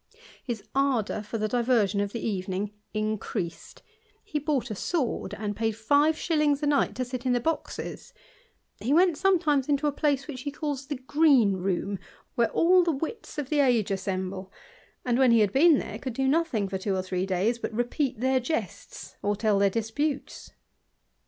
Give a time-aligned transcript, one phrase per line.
[0.43, 3.83] His ardour for the diversion of the evening increased;
[4.35, 8.11] ^ bought a sword, and paid five shillings a night to• in the boxes;
[8.79, 11.99] he went sometimes into a place which• calls the Green room,
[12.33, 14.49] where all the wits of the age 5emble;
[15.05, 18.19] and, when he had been there, could do nothing' two or three days, but repeat
[18.19, 20.49] their jests, or tell their sputes.